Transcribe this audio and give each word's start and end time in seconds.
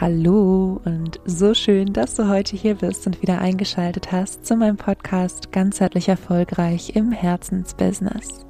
Hallo 0.00 0.80
und 0.84 1.20
so 1.24 1.54
schön, 1.54 1.92
dass 1.92 2.16
du 2.16 2.28
heute 2.28 2.56
hier 2.56 2.74
bist 2.74 3.06
und 3.06 3.22
wieder 3.22 3.40
eingeschaltet 3.40 4.10
hast 4.10 4.44
zu 4.44 4.56
meinem 4.56 4.76
Podcast 4.76 5.52
Ganzheitlich 5.52 6.08
Erfolgreich 6.08 6.96
im 6.96 7.12
Herzensbusiness. 7.12 8.44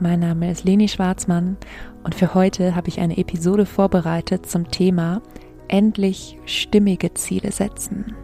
Mein 0.00 0.20
Name 0.20 0.50
ist 0.50 0.64
Leni 0.64 0.88
Schwarzmann 0.88 1.58
und 2.02 2.14
für 2.14 2.32
heute 2.32 2.74
habe 2.74 2.88
ich 2.88 2.98
eine 2.98 3.18
Episode 3.18 3.66
vorbereitet 3.66 4.46
zum 4.46 4.70
Thema 4.70 5.20
Endlich 5.68 6.38
stimmige 6.46 7.12
Ziele 7.12 7.52
setzen. 7.52 8.16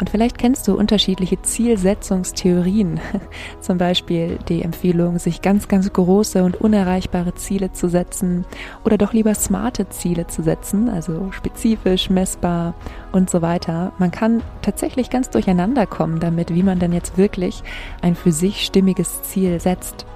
Und 0.00 0.08
vielleicht 0.08 0.38
kennst 0.38 0.66
du 0.66 0.74
unterschiedliche 0.74 1.40
Zielsetzungstheorien. 1.42 3.00
Zum 3.60 3.76
Beispiel 3.76 4.38
die 4.48 4.62
Empfehlung, 4.62 5.18
sich 5.18 5.42
ganz, 5.42 5.68
ganz 5.68 5.92
große 5.92 6.42
und 6.42 6.58
unerreichbare 6.58 7.34
Ziele 7.34 7.72
zu 7.72 7.88
setzen 7.90 8.46
oder 8.82 8.96
doch 8.96 9.12
lieber 9.12 9.34
smarte 9.34 9.90
Ziele 9.90 10.26
zu 10.26 10.42
setzen, 10.42 10.88
also 10.88 11.30
spezifisch, 11.32 12.08
messbar 12.08 12.74
und 13.12 13.28
so 13.28 13.42
weiter. 13.42 13.92
Man 13.98 14.10
kann 14.10 14.42
tatsächlich 14.62 15.10
ganz 15.10 15.28
durcheinander 15.28 15.86
kommen 15.86 16.18
damit, 16.18 16.54
wie 16.54 16.62
man 16.62 16.78
denn 16.78 16.92
jetzt 16.92 17.18
wirklich 17.18 17.62
ein 18.00 18.14
für 18.14 18.32
sich 18.32 18.64
stimmiges 18.64 19.22
Ziel 19.22 19.60
setzt. 19.60 20.06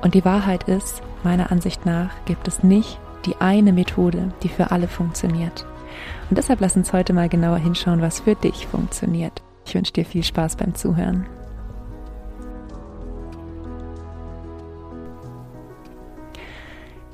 Und 0.00 0.14
die 0.14 0.24
Wahrheit 0.24 0.64
ist, 0.64 1.02
meiner 1.24 1.52
Ansicht 1.52 1.84
nach 1.84 2.10
gibt 2.24 2.48
es 2.48 2.62
nicht 2.62 2.98
die 3.26 3.36
eine 3.38 3.72
Methode, 3.72 4.32
die 4.42 4.48
für 4.48 4.70
alle 4.70 4.88
funktioniert. 4.88 5.66
Und 6.28 6.38
deshalb 6.38 6.60
lass 6.60 6.76
uns 6.76 6.92
heute 6.92 7.12
mal 7.12 7.28
genauer 7.28 7.58
hinschauen, 7.58 8.02
was 8.02 8.20
für 8.20 8.34
dich 8.34 8.66
funktioniert. 8.66 9.42
Ich 9.64 9.74
wünsche 9.74 9.92
dir 9.92 10.04
viel 10.04 10.22
Spaß 10.22 10.56
beim 10.56 10.74
Zuhören. 10.74 11.26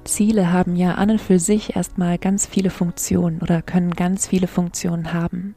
Ziele 0.05 0.53
haben 0.53 0.77
ja 0.77 0.95
an 0.97 1.11
und 1.11 1.21
für 1.21 1.39
sich 1.39 1.77
erstmal 1.77 2.19
ganz 2.19 2.47
viele 2.47 2.71
Funktionen 2.71 3.41
oder 3.41 3.63
können 3.63 3.93
ganz 3.93 4.27
viele 4.27 4.47
Funktionen 4.47 5.13
haben. 5.13 5.55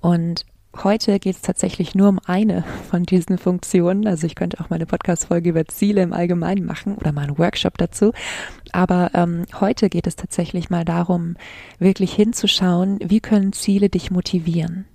Und 0.00 0.46
Heute 0.82 1.18
geht 1.18 1.36
es 1.36 1.42
tatsächlich 1.42 1.94
nur 1.94 2.08
um 2.08 2.18
eine 2.26 2.64
von 2.90 3.04
diesen 3.04 3.38
Funktionen. 3.38 4.06
Also 4.06 4.26
ich 4.26 4.34
könnte 4.34 4.60
auch 4.60 4.70
mal 4.70 4.76
eine 4.76 4.86
Podcast-Folge 4.86 5.50
über 5.50 5.64
Ziele 5.66 6.02
im 6.02 6.12
Allgemeinen 6.12 6.66
machen 6.66 6.96
oder 6.96 7.12
mal 7.12 7.22
einen 7.22 7.38
Workshop 7.38 7.78
dazu. 7.78 8.12
Aber 8.72 9.12
ähm, 9.14 9.44
heute 9.60 9.88
geht 9.88 10.06
es 10.06 10.16
tatsächlich 10.16 10.70
mal 10.70 10.84
darum, 10.84 11.36
wirklich 11.78 12.12
hinzuschauen, 12.12 12.98
wie 13.02 13.20
können 13.20 13.52
Ziele 13.52 13.88
dich 13.88 14.10
motivieren. 14.10 14.86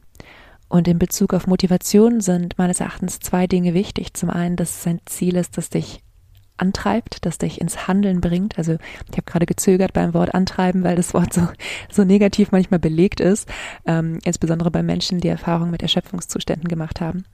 Und 0.67 0.87
in 0.87 0.99
Bezug 0.99 1.33
auf 1.33 1.47
Motivation 1.47 2.21
sind 2.21 2.57
meines 2.57 2.79
Erachtens 2.79 3.19
zwei 3.19 3.47
Dinge 3.47 3.73
wichtig. 3.73 4.13
Zum 4.13 4.29
einen, 4.29 4.55
dass 4.55 4.79
es 4.81 4.87
ein 4.87 4.99
Ziel 5.05 5.35
ist, 5.35 5.57
das 5.57 5.69
dich 5.69 6.03
antreibt, 6.61 7.25
das 7.25 7.37
dich 7.37 7.61
ins 7.61 7.87
Handeln 7.87 8.21
bringt. 8.21 8.57
Also 8.57 8.77
ich 9.09 9.17
habe 9.17 9.23
gerade 9.23 9.45
gezögert 9.45 9.93
beim 9.93 10.13
Wort 10.13 10.33
antreiben, 10.33 10.83
weil 10.83 10.95
das 10.95 11.13
Wort 11.13 11.33
so, 11.33 11.47
so 11.91 12.03
negativ 12.03 12.51
manchmal 12.51 12.79
belegt 12.79 13.19
ist, 13.19 13.49
ähm, 13.85 14.19
insbesondere 14.23 14.71
bei 14.71 14.83
Menschen, 14.83 15.19
die 15.19 15.27
Erfahrungen 15.27 15.71
mit 15.71 15.81
Erschöpfungszuständen 15.81 16.67
gemacht 16.67 17.01
haben. 17.01 17.25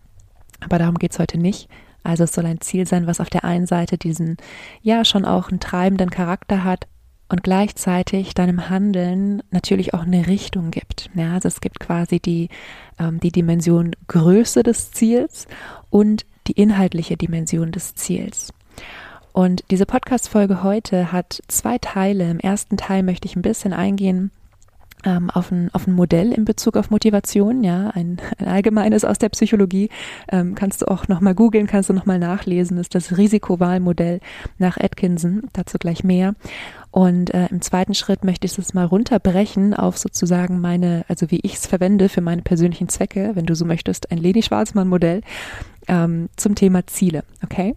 Aber 0.62 0.80
darum 0.80 0.96
geht's 0.96 1.20
heute 1.20 1.38
nicht. 1.38 1.70
Also 2.04 2.24
es 2.24 2.34
soll 2.34 2.46
ein 2.46 2.62
Ziel 2.62 2.88
sein, 2.88 3.08
was 3.08 3.20
auf 3.20 3.30
der 3.30 3.44
einen 3.44 3.66
Seite 3.66 3.98
diesen, 3.98 4.38
ja, 4.82 5.04
schon 5.04 5.26
auch 5.26 5.50
einen 5.50 5.60
treibenden 5.60 6.12
Charakter 6.12 6.64
hat 6.64 6.88
und 7.30 7.44
gleichzeitig 7.44 8.36
deinem 8.36 8.70
Handeln 8.70 9.42
natürlich 9.50 9.94
auch 9.94 10.04
eine 10.04 10.28
Richtung 10.28 10.70
gibt. 10.70 11.10
Ja, 11.16 11.34
also 11.34 11.48
es 11.48 11.62
gibt 11.62 11.80
quasi 11.80 12.20
die, 12.20 12.50
ähm, 13.00 13.20
die 13.20 13.32
Dimension 13.32 13.96
Größe 14.08 14.62
des 14.62 14.92
Ziels 14.92 15.48
und 15.90 16.26
die 16.48 16.54
inhaltliche 16.54 17.18
Dimension 17.18 17.72
des 17.72 17.96
Ziels. 17.96 18.54
Und 19.36 19.66
diese 19.70 19.86
Podcast-Folge 19.86 20.64
heute 20.64 21.12
hat 21.12 21.44
zwei 21.50 21.78
Teile. 21.78 22.32
Im 22.32 22.40
ersten 22.40 22.78
Teil 22.78 23.04
möchte 23.04 23.28
ich 23.28 23.36
ein 23.36 23.42
bisschen 23.42 23.74
eingehen 23.74 24.32
ähm, 25.04 25.30
auf, 25.30 25.52
ein, 25.52 25.70
auf 25.74 25.88
ein 25.88 25.94
Modell 25.94 26.32
in 26.32 26.46
Bezug 26.46 26.78
auf 26.78 26.90
Motivation, 26.90 27.62
ja, 27.62 27.90
ein, 27.90 28.22
ein 28.38 28.48
allgemeines 28.48 29.04
aus 29.04 29.18
der 29.18 29.28
Psychologie. 29.28 29.90
Ähm, 30.30 30.56
kannst 30.56 30.82
du 30.82 30.86
auch 30.86 31.10
nochmal 31.10 31.36
googeln, 31.36 31.68
kannst 31.68 31.90
du 31.90 31.94
nochmal 31.94 32.18
nachlesen, 32.18 32.78
ist 32.78 32.96
das 32.96 33.18
Risikowahlmodell 33.18 34.22
nach 34.58 34.78
Atkinson. 34.78 35.42
Dazu 35.52 35.80
gleich 35.80 36.06
mehr. 36.06 36.36
Und 36.92 37.34
äh, 37.34 37.48
im 37.48 37.60
zweiten 37.60 37.94
Schritt 37.94 38.24
möchte 38.24 38.48
ich 38.48 38.58
es 38.58 38.74
mal 38.74 38.86
runterbrechen 38.86 39.74
auf 39.74 39.98
sozusagen 39.98 40.62
meine, 40.62 41.04
also 41.10 41.30
wie 41.30 41.42
ich 41.44 41.56
es 41.56 41.68
verwende 41.68 42.08
für 42.08 42.22
meine 42.22 42.42
persönlichen 42.42 42.88
Zwecke, 42.88 43.32
wenn 43.34 43.46
du 43.46 43.54
so 43.54 43.66
möchtest, 43.66 44.14
ein 44.14 44.18
Leni 44.18 44.44
Schwarzmann-Modell 44.44 45.24
ähm, 45.90 46.30
zum 46.38 46.56
Thema 46.56 46.88
Ziele. 46.88 47.26
Okay? 47.44 47.76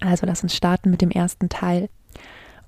Also 0.00 0.26
lass 0.26 0.42
uns 0.42 0.54
starten 0.54 0.90
mit 0.90 1.02
dem 1.02 1.10
ersten 1.10 1.48
Teil. 1.48 1.88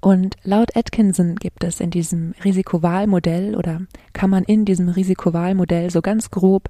Und 0.01 0.37
laut 0.43 0.77
Atkinson 0.77 1.37
gibt 1.37 1.63
es 1.63 1.79
in 1.79 1.91
diesem 1.91 2.35
Risikowahlmodell 2.43 3.55
oder 3.55 3.83
kann 4.13 4.31
man 4.31 4.43
in 4.43 4.65
diesem 4.65 4.89
Risikowahlmodell 4.89 5.91
so 5.91 6.03
ganz 6.03 6.33
grob 6.33 6.69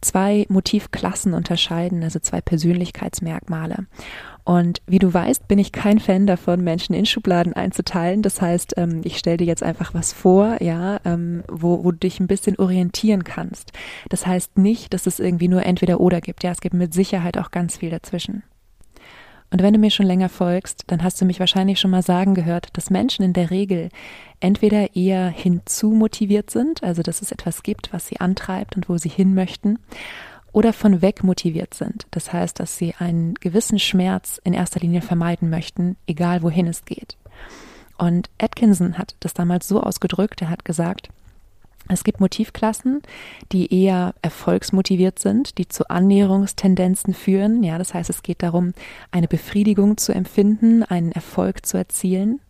zwei 0.00 0.46
Motivklassen 0.48 1.32
unterscheiden, 1.32 2.02
also 2.02 2.18
zwei 2.18 2.40
Persönlichkeitsmerkmale. 2.40 3.86
Und 4.42 4.82
wie 4.88 4.98
du 4.98 5.14
weißt, 5.14 5.46
bin 5.46 5.60
ich 5.60 5.70
kein 5.70 6.00
Fan 6.00 6.26
davon, 6.26 6.64
Menschen 6.64 6.96
in 6.96 7.06
Schubladen 7.06 7.52
einzuteilen. 7.52 8.22
Das 8.22 8.42
heißt, 8.42 8.74
ähm, 8.76 9.02
ich 9.04 9.16
stelle 9.16 9.36
dir 9.36 9.46
jetzt 9.46 9.62
einfach 9.62 9.94
was 9.94 10.12
vor, 10.12 10.60
ja, 10.60 10.98
ähm, 11.04 11.44
wo, 11.48 11.84
wo 11.84 11.92
du 11.92 11.98
dich 11.98 12.18
ein 12.18 12.26
bisschen 12.26 12.58
orientieren 12.58 13.22
kannst. 13.22 13.70
Das 14.08 14.26
heißt 14.26 14.58
nicht, 14.58 14.92
dass 14.92 15.06
es 15.06 15.20
irgendwie 15.20 15.46
nur 15.46 15.64
entweder 15.64 16.00
oder 16.00 16.20
gibt. 16.20 16.42
Ja, 16.42 16.50
es 16.50 16.60
gibt 16.60 16.74
mit 16.74 16.92
Sicherheit 16.92 17.38
auch 17.38 17.52
ganz 17.52 17.76
viel 17.76 17.90
dazwischen. 17.90 18.42
Und 19.52 19.62
wenn 19.62 19.74
du 19.74 19.78
mir 19.78 19.90
schon 19.90 20.06
länger 20.06 20.30
folgst, 20.30 20.84
dann 20.86 21.02
hast 21.02 21.20
du 21.20 21.26
mich 21.26 21.38
wahrscheinlich 21.38 21.78
schon 21.78 21.90
mal 21.90 22.02
sagen 22.02 22.34
gehört, 22.34 22.68
dass 22.72 22.88
Menschen 22.88 23.22
in 23.22 23.34
der 23.34 23.50
Regel 23.50 23.90
entweder 24.40 24.96
eher 24.96 25.28
hinzu 25.28 25.90
motiviert 25.90 26.50
sind, 26.50 26.82
also 26.82 27.02
dass 27.02 27.20
es 27.20 27.32
etwas 27.32 27.62
gibt, 27.62 27.92
was 27.92 28.06
sie 28.06 28.18
antreibt 28.18 28.76
und 28.76 28.88
wo 28.88 28.96
sie 28.96 29.10
hin 29.10 29.34
möchten, 29.34 29.78
oder 30.52 30.72
von 30.72 31.02
weg 31.02 31.22
motiviert 31.22 31.74
sind. 31.74 32.06
Das 32.12 32.32
heißt, 32.32 32.60
dass 32.60 32.78
sie 32.78 32.94
einen 32.98 33.34
gewissen 33.34 33.78
Schmerz 33.78 34.40
in 34.42 34.54
erster 34.54 34.80
Linie 34.80 35.02
vermeiden 35.02 35.50
möchten, 35.50 35.96
egal 36.06 36.42
wohin 36.42 36.66
es 36.66 36.86
geht. 36.86 37.18
Und 37.98 38.30
Atkinson 38.40 38.96
hat 38.96 39.16
das 39.20 39.34
damals 39.34 39.68
so 39.68 39.82
ausgedrückt, 39.82 40.40
er 40.40 40.48
hat 40.48 40.64
gesagt, 40.64 41.10
es 41.88 42.04
gibt 42.04 42.20
Motivklassen, 42.20 43.02
die 43.50 43.72
eher 43.74 44.14
erfolgsmotiviert 44.22 45.18
sind, 45.18 45.58
die 45.58 45.68
zu 45.68 45.88
Annäherungstendenzen 45.90 47.12
führen. 47.12 47.62
Ja, 47.62 47.78
das 47.78 47.92
heißt, 47.92 48.08
es 48.08 48.22
geht 48.22 48.42
darum, 48.42 48.72
eine 49.10 49.28
Befriedigung 49.28 49.96
zu 49.96 50.14
empfinden, 50.14 50.82
einen 50.82 51.12
Erfolg 51.12 51.66
zu 51.66 51.76
erzielen. 51.76 52.40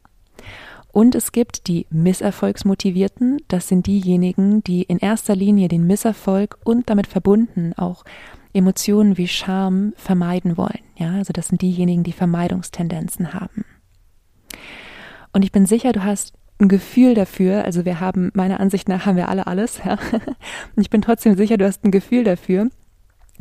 Und 0.92 1.14
es 1.14 1.32
gibt 1.32 1.68
die 1.68 1.86
Misserfolgsmotivierten. 1.90 3.38
Das 3.48 3.68
sind 3.68 3.86
diejenigen, 3.86 4.62
die 4.62 4.82
in 4.82 4.98
erster 4.98 5.34
Linie 5.34 5.68
den 5.68 5.86
Misserfolg 5.86 6.58
und 6.64 6.90
damit 6.90 7.06
verbunden 7.06 7.72
auch 7.76 8.04
Emotionen 8.52 9.16
wie 9.16 9.28
Scham 9.28 9.94
vermeiden 9.96 10.58
wollen. 10.58 10.80
Ja, 10.96 11.12
also 11.12 11.32
das 11.32 11.48
sind 11.48 11.62
diejenigen, 11.62 12.04
die 12.04 12.12
Vermeidungstendenzen 12.12 13.32
haben. 13.32 13.64
Und 15.32 15.42
ich 15.42 15.52
bin 15.52 15.64
sicher, 15.64 15.92
du 15.92 16.04
hast 16.04 16.34
ein 16.58 16.68
Gefühl 16.68 17.14
dafür, 17.14 17.64
also 17.64 17.84
wir 17.84 18.00
haben, 18.00 18.30
meiner 18.34 18.60
Ansicht 18.60 18.88
nach 18.88 19.06
haben 19.06 19.16
wir 19.16 19.28
alle 19.28 19.46
alles, 19.46 19.80
ja. 19.84 19.92
Und 19.92 20.36
ich 20.82 20.90
bin 20.90 21.02
trotzdem 21.02 21.36
sicher, 21.36 21.56
du 21.56 21.66
hast 21.66 21.84
ein 21.84 21.90
Gefühl 21.90 22.24
dafür. 22.24 22.68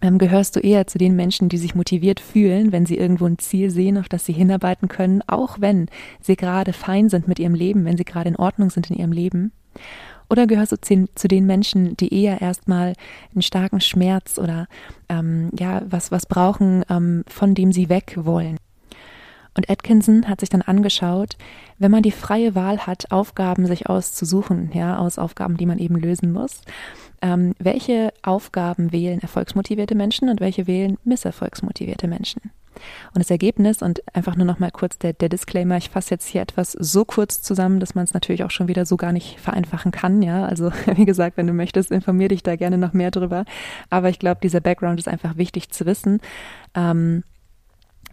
Ähm, 0.02 0.18
gehörst 0.18 0.56
du 0.56 0.60
eher 0.60 0.88
zu 0.88 0.98
den 0.98 1.16
Menschen, 1.16 1.48
die 1.48 1.58
sich 1.58 1.76
motiviert 1.76 2.20
fühlen, 2.20 2.72
wenn 2.72 2.88
sie 2.88 2.98
irgendwo 2.98 3.26
ein 3.26 3.38
Ziel 3.38 3.70
sehen, 3.70 3.98
auf 3.98 4.10
das 4.10 4.26
sie 4.26 4.34
hinarbeiten 4.34 4.88
können, 4.88 5.22
auch 5.28 5.62
wenn 5.62 5.88
sie 6.20 6.36
gerade 6.36 6.74
fein 6.74 7.10
sind 7.10 7.28
mit 7.28 7.38
ihrem 7.38 7.54
Leben, 7.54 7.86
wenn 7.86 7.98
sie 7.98 8.06
gerade 8.06 8.30
in 8.30 8.36
Ordnung 8.36 8.72
sind 8.72 8.90
in 8.90 8.98
ihrem 8.98 9.12
Leben? 9.12 9.52
Oder 10.30 10.48
gehörst 10.48 10.72
du 10.72 10.78
zu, 11.14 11.28
den 11.28 11.46
Menschen, 11.46 11.98
die 11.98 12.14
eher 12.14 12.42
erstmal 12.42 12.94
einen 13.34 13.42
starken 13.42 13.82
Schmerz 13.82 14.40
oder 14.40 14.68
ähm, 15.10 15.50
ja 15.60 15.82
was 15.86 16.10
was 16.10 16.26
brauchen, 16.26 16.84
ähm, 16.90 17.24
von 17.28 17.54
dem 17.54 17.74
sie 17.74 17.90
weg 17.90 18.14
wollen? 18.18 18.58
Und 19.56 19.69
Atkinson 19.69 20.28
hat 20.29 20.39
sich 20.39 20.50
dann 20.50 20.62
angeschaut, 20.62 21.38
wenn 21.78 21.91
man 21.91 22.03
die 22.03 22.12
freie 22.12 22.56
Wahl 22.56 22.85
hat, 22.88 23.12
Aufgaben 23.12 23.66
sich 23.66 23.89
auszusuchen, 23.89 24.71
ja, 24.74 24.98
aus 24.98 25.18
Aufgaben, 25.18 25.57
die 25.57 25.65
man 25.65 25.77
eben 25.77 25.95
lösen 25.95 26.31
muss, 26.31 26.62
ähm, 27.21 27.53
welche 27.59 28.13
Aufgaben 28.21 28.92
wählen 28.92 29.21
erfolgsmotivierte 29.21 29.95
Menschen 29.95 30.30
und 30.30 30.39
welche 30.39 30.68
wählen 30.68 30.98
misserfolgsmotivierte 31.03 32.07
Menschen? 32.07 32.51
Und 33.13 33.19
das 33.19 33.30
Ergebnis, 33.30 33.81
und 33.81 34.01
einfach 34.15 34.36
nur 34.36 34.45
noch 34.45 34.59
mal 34.59 34.71
kurz 34.71 34.98
der, 34.98 35.13
der 35.13 35.30
Disclaimer, 35.30 35.77
ich 35.77 35.89
fasse 35.89 36.12
jetzt 36.12 36.27
hier 36.27 36.42
etwas 36.42 36.71
so 36.71 37.06
kurz 37.06 37.42
zusammen, 37.42 37.80
dass 37.80 37.95
man 37.95 38.06
es 38.06 38.13
natürlich 38.13 38.44
auch 38.44 38.51
schon 38.51 38.68
wieder 38.68 38.86
so 38.86 38.97
gar 38.97 39.12
nicht 39.12 39.39
vereinfachen 39.39 39.92
kann, 39.92 40.21
ja. 40.21 40.45
Also, 40.45 40.71
wie 40.95 41.06
gesagt, 41.06 41.38
wenn 41.38 41.47
du 41.47 41.54
möchtest, 41.54 41.92
informier 41.92 42.30
dich 42.30 42.44
da 42.44 42.56
gerne 42.56 42.77
noch 42.77 42.94
mehr 42.94 43.12
drüber. 43.12 43.45
Aber 43.89 44.09
ich 44.09 44.19
glaube, 44.19 44.39
dieser 44.42 44.62
Background 44.62 45.00
ist 45.00 45.07
einfach 45.07 45.38
wichtig 45.38 45.69
zu 45.71 45.86
wissen. 45.86 46.21
Ähm, 46.74 47.24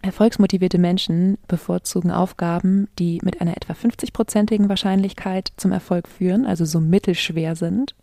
Erfolgsmotivierte 0.01 0.77
Menschen 0.77 1.37
bevorzugen 1.47 2.11
Aufgaben, 2.11 2.87
die 2.97 3.19
mit 3.23 3.41
einer 3.41 3.55
etwa 3.57 3.73
50-prozentigen 3.73 4.69
Wahrscheinlichkeit 4.69 5.51
zum 5.57 5.71
Erfolg 5.71 6.07
führen, 6.07 6.45
also 6.45 6.65
so 6.65 6.79
mittelschwer 6.79 7.55
sind. 7.55 7.95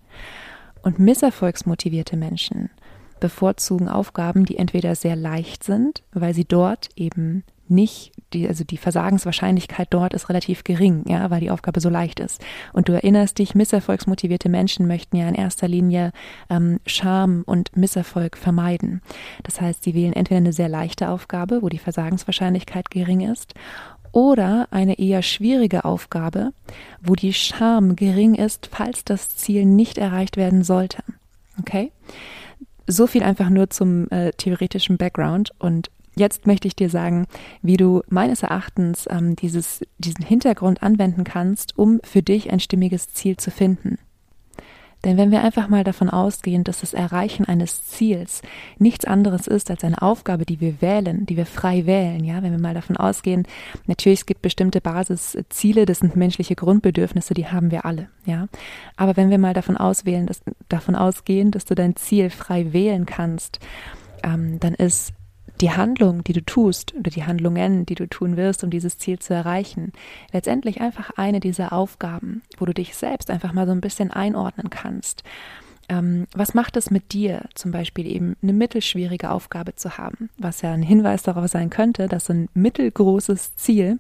Und 0.83 0.99
misserfolgsmotivierte 0.99 2.17
Menschen 2.17 2.71
bevorzugen 3.19 3.89
Aufgaben, 3.89 4.45
die 4.45 4.59
entweder 4.59 4.95
sehr 4.95 5.17
leicht 5.17 5.65
sind, 5.65 6.03
weil 6.13 6.35
sie 6.35 6.45
dort 6.45 6.91
eben 6.97 7.45
nicht, 7.71 8.13
die, 8.33 8.49
also 8.49 8.65
die 8.65 8.77
Versagenswahrscheinlichkeit 8.77 9.89
dort 9.91 10.15
ist 10.15 10.29
relativ 10.29 10.65
gering, 10.65 11.05
ja, 11.07 11.31
weil 11.31 11.41
die 11.41 11.51
Aufgabe 11.51 11.81
so 11.81 11.89
leicht 11.89 12.21
ist. 12.21 12.43
Und 12.73 12.89
du 12.89 12.93
erinnerst 12.93 13.39
dich, 13.39 13.55
misserfolgsmotivierte 13.55 14.49
Menschen 14.49 14.87
möchten 14.87 15.17
ja 15.17 15.29
in 15.29 15.35
erster 15.35 15.69
Linie 15.69 16.13
ähm, 16.51 16.81
Scham 16.87 17.43
und 17.47 17.77
Misserfolg 17.77 18.37
vermeiden. 18.37 19.03
Das 19.43 19.61
heißt, 19.61 19.85
sie 19.85 19.95
wählen 19.95 20.13
entweder 20.13 20.39
eine 20.39 20.53
sehr 20.53 20.69
leichte 20.69 21.09
Aufgabe, 21.09 21.63
wo 21.63 21.69
die 21.69 21.79
Versagenswahrscheinlichkeit 21.79 22.91
gering 22.91 23.21
ist, 23.21 23.55
oder 24.17 24.69
eine 24.71 24.99
eher 24.99 25.21
schwierige 25.21 25.85
Aufgabe, 25.85 26.55
wo 27.03 27.15
die 27.15 27.35
Scham 27.35 27.97
gering 27.97 28.35
ist, 28.35 28.71
falls 28.73 29.05
das 29.05 29.37
Ziel 29.37 29.67
nicht 29.67 29.99
erreicht 29.99 30.39
werden 30.39 30.65
sollte. 30.65 31.03
Okay? 31.61 31.93
So 32.87 33.07
viel 33.07 33.23
einfach 33.23 33.51
nur 33.51 33.69
zum 33.69 34.09
äh, 34.11 34.31
theoretischen 34.33 34.97
Background 34.97 35.53
und 35.59 35.91
Jetzt 36.19 36.47
möchte 36.47 36.67
ich 36.67 36.75
dir 36.75 36.89
sagen, 36.89 37.27
wie 37.61 37.77
du 37.77 38.03
meines 38.09 38.43
Erachtens 38.43 39.07
ähm, 39.11 39.37
dieses, 39.37 39.81
diesen 39.99 40.25
Hintergrund 40.25 40.83
anwenden 40.83 41.25
kannst, 41.25 41.79
um 41.79 42.01
für 42.03 42.23
dich 42.23 42.51
ein 42.51 42.61
stimmiges 42.61 43.13
Ziel 43.13 43.37
zu 43.37 43.51
finden. 43.51 43.99
Denn 45.05 45.19
wenn 45.19 45.31
wir 45.31 45.43
einfach 45.43 45.69
mal 45.69 45.85
davon 45.85 46.09
ausgehen, 46.09 46.65
dass 46.65 46.81
das 46.81 46.95
Erreichen 46.95 47.45
eines 47.45 47.85
Ziels 47.85 48.43
nichts 48.79 49.05
anderes 49.05 49.47
ist 49.47 49.71
als 49.71 49.85
eine 49.85 50.01
Aufgabe, 50.01 50.45
die 50.47 50.61
wir 50.61 50.81
wählen, 50.81 51.27
die 51.27 51.37
wir 51.37 51.47
frei 51.47 51.87
wählen, 51.87 52.25
ja, 52.25 52.43
wenn 52.43 52.51
wir 52.51 52.59
mal 52.59 52.75
davon 52.75 52.97
ausgehen, 52.97 53.47
natürlich 53.87 54.21
es 54.21 54.27
gibt 54.27 54.43
bestimmte 54.43 54.81
Basisziele, 54.81 55.85
das 55.85 55.99
sind 55.99 56.17
menschliche 56.17 56.57
Grundbedürfnisse, 56.57 57.35
die 57.35 57.47
haben 57.47 57.71
wir 57.71 57.85
alle, 57.85 58.09
ja. 58.25 58.49
Aber 58.97 59.17
wenn 59.17 59.31
wir 59.31 59.39
mal 59.39 59.55
davon 59.55 59.77
auswählen, 59.77 60.27
dass, 60.27 60.41
davon 60.69 60.97
ausgehen, 60.97 61.51
dass 61.51 61.67
du 61.67 61.75
dein 61.75 61.95
Ziel 61.95 62.31
frei 62.31 62.73
wählen 62.73 63.07
kannst, 63.07 63.61
ähm, 64.25 64.59
dann 64.59 64.75
ist 64.75 65.13
die 65.61 65.71
Handlung, 65.71 66.23
die 66.25 66.33
du 66.33 66.45
tust 66.45 66.95
oder 66.95 67.11
die 67.11 67.25
Handlungen, 67.25 67.87
die 67.87 67.95
du 67.95 68.07
tun 68.09 68.37
wirst, 68.37 68.63
um 68.65 68.71
dieses 68.71 68.99
Ziel 68.99 69.19
zu 69.19 69.35
erreichen, 69.35 69.93
letztendlich 70.33 70.81
einfach 70.81 71.11
eine 71.17 71.41
dieser 71.41 71.73
Aufgaben, 71.73 72.43
wo 72.59 72.67
du 72.67 72.75
dich 72.75 72.95
selbst 72.95 73.31
einfach 73.31 73.53
mal 73.53 73.67
so 73.67 73.73
ein 73.73 73.81
bisschen 73.81 74.11
einordnen 74.11 74.71
kannst. 74.71 75.23
Ähm, 75.89 76.27
was 76.35 76.53
macht 76.53 76.77
es 76.77 76.91
mit 76.91 77.13
dir, 77.13 77.49
zum 77.55 77.71
Beispiel 77.71 78.07
eben 78.07 78.37
eine 78.43 78.53
mittelschwierige 78.53 79.31
Aufgabe 79.31 79.77
zu 79.77 79.99
haben, 79.99 80.31
was 80.37 80.63
ja 80.63 80.73
ein 80.73 80.83
Hinweis 80.83 81.23
darauf 81.23 81.47
sein 81.49 81.71
könnte, 81.71 82.09
dass 82.09 82.29
ein 82.29 82.49
mittelgroßes 82.55 83.55
Ziel 83.57 83.99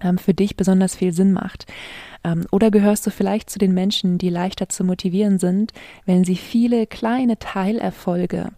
ähm, 0.00 0.16
für 0.16 0.32
dich 0.32 0.56
besonders 0.56 0.96
viel 0.96 1.12
Sinn 1.12 1.32
macht. 1.32 1.66
Ähm, 2.24 2.46
oder 2.50 2.70
gehörst 2.70 3.06
du 3.06 3.10
vielleicht 3.10 3.50
zu 3.50 3.58
den 3.58 3.74
Menschen, 3.74 4.16
die 4.16 4.30
leichter 4.30 4.70
zu 4.70 4.84
motivieren 4.84 5.38
sind, 5.38 5.72
wenn 6.06 6.24
sie 6.24 6.36
viele 6.36 6.86
kleine 6.86 7.38
Teilerfolge 7.38 8.48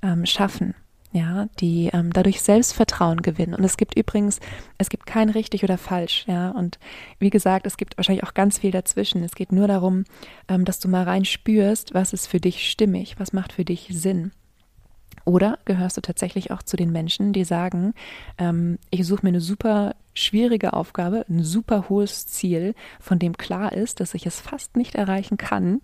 ähm, 0.00 0.26
schaffen 0.26 0.74
ja, 1.16 1.48
die 1.60 1.88
ähm, 1.92 2.12
dadurch 2.12 2.42
Selbstvertrauen 2.42 3.22
gewinnen. 3.22 3.54
Und 3.54 3.64
es 3.64 3.78
gibt 3.78 3.96
übrigens, 3.96 4.38
es 4.76 4.90
gibt 4.90 5.06
kein 5.06 5.30
richtig 5.30 5.64
oder 5.64 5.78
falsch, 5.78 6.24
ja. 6.28 6.50
Und 6.50 6.78
wie 7.18 7.30
gesagt, 7.30 7.66
es 7.66 7.78
gibt 7.78 7.96
wahrscheinlich 7.96 8.24
auch 8.24 8.34
ganz 8.34 8.58
viel 8.58 8.70
dazwischen. 8.70 9.22
Es 9.22 9.34
geht 9.34 9.50
nur 9.50 9.66
darum, 9.66 10.04
ähm, 10.48 10.66
dass 10.66 10.78
du 10.78 10.88
mal 10.88 11.04
rein 11.04 11.24
spürst, 11.24 11.94
was 11.94 12.12
ist 12.12 12.26
für 12.26 12.38
dich 12.38 12.70
stimmig, 12.70 13.18
was 13.18 13.32
macht 13.32 13.54
für 13.54 13.64
dich 13.64 13.88
Sinn. 13.90 14.32
Oder 15.24 15.58
gehörst 15.64 15.96
du 15.96 16.02
tatsächlich 16.02 16.50
auch 16.50 16.62
zu 16.62 16.76
den 16.76 16.92
Menschen, 16.92 17.32
die 17.32 17.44
sagen, 17.44 17.94
ähm, 18.36 18.78
ich 18.90 19.06
suche 19.06 19.22
mir 19.22 19.30
eine 19.30 19.40
super 19.40 19.96
schwierige 20.14 20.74
Aufgabe, 20.74 21.24
ein 21.28 21.42
super 21.42 21.88
hohes 21.88 22.26
Ziel, 22.26 22.74
von 23.00 23.18
dem 23.18 23.38
klar 23.38 23.72
ist, 23.72 24.00
dass 24.00 24.14
ich 24.14 24.26
es 24.26 24.38
fast 24.38 24.76
nicht 24.76 24.94
erreichen 24.94 25.38
kann 25.38 25.80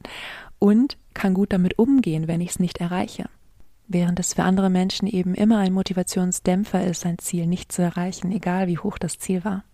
und 0.58 0.98
kann 1.14 1.32
gut 1.32 1.52
damit 1.54 1.78
umgehen, 1.78 2.28
wenn 2.28 2.42
ich 2.42 2.50
es 2.50 2.60
nicht 2.60 2.78
erreiche 2.78 3.30
während 3.88 4.18
es 4.20 4.34
für 4.34 4.42
andere 4.44 4.70
Menschen 4.70 5.06
eben 5.06 5.34
immer 5.34 5.58
ein 5.58 5.72
Motivationsdämpfer 5.72 6.84
ist, 6.84 7.02
sein 7.02 7.18
Ziel 7.18 7.46
nicht 7.46 7.72
zu 7.72 7.82
erreichen, 7.82 8.32
egal 8.32 8.66
wie 8.66 8.78
hoch 8.78 8.98
das 8.98 9.18
Ziel 9.18 9.44
war. 9.44 9.64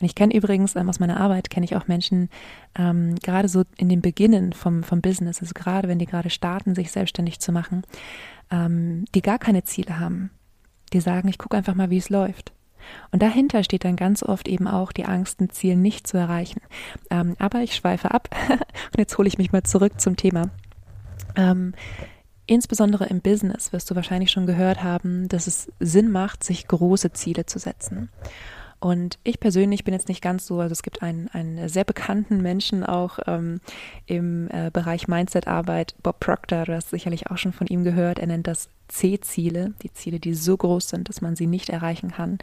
Und 0.00 0.06
ich 0.06 0.14
kenne 0.14 0.34
übrigens 0.34 0.76
ähm, 0.76 0.88
aus 0.88 1.00
meiner 1.00 1.18
Arbeit, 1.18 1.50
kenne 1.50 1.64
ich 1.64 1.76
auch 1.76 1.88
Menschen, 1.88 2.28
ähm, 2.76 3.14
gerade 3.16 3.48
so 3.48 3.64
in 3.76 3.88
den 3.88 4.02
Beginnen 4.02 4.52
vom, 4.52 4.82
vom 4.82 5.00
Business, 5.00 5.40
also 5.40 5.52
gerade 5.54 5.88
wenn 5.88 5.98
die 5.98 6.06
gerade 6.06 6.30
starten, 6.30 6.74
sich 6.74 6.90
selbstständig 6.90 7.40
zu 7.40 7.52
machen, 7.52 7.82
ähm, 8.50 9.06
die 9.14 9.22
gar 9.22 9.38
keine 9.38 9.64
Ziele 9.64 9.98
haben. 9.98 10.30
Die 10.92 11.00
sagen, 11.00 11.28
ich 11.28 11.38
gucke 11.38 11.56
einfach 11.56 11.74
mal, 11.74 11.90
wie 11.90 11.98
es 11.98 12.10
läuft. 12.10 12.52
Und 13.10 13.22
dahinter 13.22 13.64
steht 13.64 13.84
dann 13.84 13.96
ganz 13.96 14.22
oft 14.22 14.46
eben 14.46 14.68
auch 14.68 14.92
die 14.92 15.06
Angst, 15.06 15.40
ein 15.40 15.48
Ziel 15.48 15.76
nicht 15.76 16.06
zu 16.06 16.18
erreichen. 16.18 16.60
Ähm, 17.10 17.34
aber 17.38 17.60
ich 17.60 17.74
schweife 17.74 18.10
ab 18.10 18.28
und 18.48 18.98
jetzt 18.98 19.16
hole 19.16 19.28
ich 19.28 19.38
mich 19.38 19.52
mal 19.52 19.62
zurück 19.62 20.00
zum 20.00 20.16
Thema. 20.16 20.50
Insbesondere 22.46 23.06
im 23.06 23.20
Business 23.20 23.72
wirst 23.72 23.90
du 23.90 23.94
wahrscheinlich 23.94 24.30
schon 24.30 24.46
gehört 24.46 24.82
haben, 24.82 25.28
dass 25.28 25.46
es 25.46 25.72
Sinn 25.80 26.10
macht, 26.10 26.44
sich 26.44 26.68
große 26.68 27.12
Ziele 27.12 27.46
zu 27.46 27.58
setzen. 27.58 28.10
Und 28.80 29.18
ich 29.24 29.40
persönlich 29.40 29.84
bin 29.84 29.94
jetzt 29.94 30.08
nicht 30.08 30.20
ganz 30.20 30.46
so, 30.46 30.60
also 30.60 30.72
es 30.72 30.82
gibt 30.82 31.00
einen, 31.00 31.28
einen 31.28 31.70
sehr 31.70 31.84
bekannten 31.84 32.42
Menschen 32.42 32.84
auch 32.84 33.18
ähm, 33.26 33.60
im 34.04 34.48
äh, 34.50 34.70
Bereich 34.70 35.08
Mindset-Arbeit, 35.08 35.94
Bob 36.02 36.20
Proctor, 36.20 36.66
du 36.66 36.74
hast 36.74 36.90
sicherlich 36.90 37.30
auch 37.30 37.38
schon 37.38 37.54
von 37.54 37.66
ihm 37.66 37.82
gehört, 37.82 38.18
er 38.18 38.26
nennt 38.26 38.46
das 38.46 38.68
C-Ziele, 38.88 39.74
die 39.82 39.92
Ziele, 39.92 40.20
die 40.20 40.34
so 40.34 40.56
groß 40.56 40.88
sind, 40.88 41.08
dass 41.08 41.20
man 41.20 41.36
sie 41.36 41.46
nicht 41.46 41.68
erreichen 41.68 42.12
kann. 42.12 42.38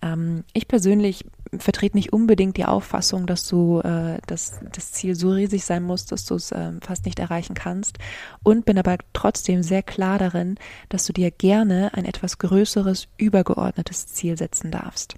Ähm, 0.00 0.44
ich 0.52 0.68
persönlich 0.68 1.24
vertrete 1.56 1.96
nicht 1.96 2.12
unbedingt 2.12 2.56
die 2.56 2.64
Auffassung, 2.64 3.26
dass 3.26 3.46
du 3.46 3.80
äh, 3.80 4.18
dass 4.26 4.60
das 4.72 4.92
Ziel 4.92 5.14
so 5.14 5.30
riesig 5.30 5.64
sein 5.64 5.82
muss, 5.82 6.06
dass 6.06 6.24
du 6.24 6.34
es 6.34 6.52
äh, 6.52 6.72
fast 6.80 7.04
nicht 7.04 7.18
erreichen 7.18 7.54
kannst 7.54 7.98
und 8.42 8.64
bin 8.64 8.78
aber 8.78 8.98
trotzdem 9.12 9.62
sehr 9.62 9.82
klar 9.82 10.18
darin, 10.18 10.56
dass 10.88 11.04
du 11.06 11.12
dir 11.12 11.30
gerne 11.30 11.92
ein 11.94 12.04
etwas 12.04 12.38
größeres, 12.38 13.08
übergeordnetes 13.16 14.06
Ziel 14.06 14.36
setzen 14.36 14.70
darfst. 14.70 15.16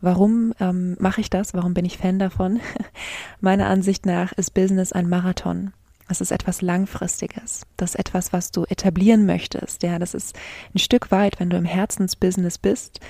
Warum 0.00 0.52
ähm, 0.60 0.96
mache 1.00 1.22
ich 1.22 1.30
das? 1.30 1.54
Warum 1.54 1.72
bin 1.72 1.86
ich 1.86 1.96
Fan 1.96 2.18
davon? 2.18 2.60
Meiner 3.40 3.66
Ansicht 3.68 4.04
nach 4.04 4.32
ist 4.32 4.52
Business 4.52 4.92
ein 4.92 5.08
Marathon. 5.08 5.72
Es 6.08 6.20
ist 6.20 6.32
etwas 6.32 6.60
Langfristiges. 6.60 7.62
Das 7.76 7.90
ist 7.94 8.00
etwas, 8.00 8.32
was 8.32 8.50
du 8.50 8.64
etablieren 8.64 9.26
möchtest. 9.26 9.82
Ja, 9.82 9.98
das 9.98 10.14
ist 10.14 10.36
ein 10.74 10.78
Stück 10.78 11.10
weit, 11.10 11.40
wenn 11.40 11.50
du 11.50 11.56
im 11.56 11.64
Herzensbusiness 11.64 12.58
bist, 12.58 13.00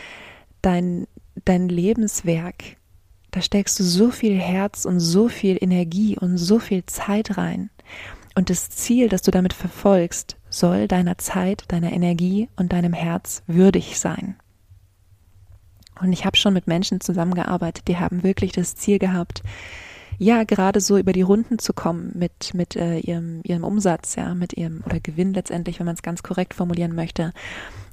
dein, 0.63 1.07
dein 1.45 1.69
Lebenswerk. 1.69 2.77
Da 3.33 3.43
steckst 3.43 3.81
du 3.81 3.85
so 3.85 4.11
viel 4.11 4.39
Herz 4.39 4.85
und 4.85 5.01
so 5.01 5.29
viel 5.29 5.59
Energie 5.61 6.17
und 6.17 6.39
so 6.39 6.61
viel 6.61 6.87
Zeit 6.87 7.37
rein. 7.37 7.71
Und 8.37 8.51
das 8.51 8.71
Ziel, 8.71 9.09
das 9.09 9.23
du 9.23 9.31
damit 9.31 9.53
verfolgst, 9.53 10.37
soll 10.49 10.89
deiner 10.89 11.19
Zeit, 11.19 11.65
deiner 11.69 11.93
Energie 11.93 12.49
und 12.57 12.73
deinem 12.73 12.93
Herz 12.93 13.43
würdig 13.47 13.99
sein. 13.99 14.37
Und 16.01 16.13
ich 16.13 16.25
habe 16.25 16.37
schon 16.37 16.55
mit 16.55 16.67
Menschen 16.67 17.01
zusammengearbeitet, 17.01 17.87
die 17.89 17.99
haben 17.99 18.23
wirklich 18.23 18.53
das 18.53 18.75
Ziel 18.75 18.99
gehabt, 18.99 19.43
ja, 20.19 20.45
gerade 20.45 20.81
so 20.81 20.97
über 20.99 21.13
die 21.13 21.23
Runden 21.23 21.59
zu 21.59 21.73
kommen 21.73 22.13
mit, 22.15 22.55
mit 22.55 22.77
äh, 22.77 22.99
ihrem, 22.99 23.41
ihrem 23.45 23.65
Umsatz, 23.65 24.17
ja, 24.17 24.35
mit 24.35 24.53
ihrem 24.55 24.83
oder 24.87 25.01
Gewinn 25.01 25.35
letztendlich, 25.35 25.79
wenn 25.79 25.87
man 25.87 25.95
es 25.95 26.03
ganz 26.03 26.23
korrekt 26.23 26.55
formulieren 26.55 26.95
möchte. 26.95 27.33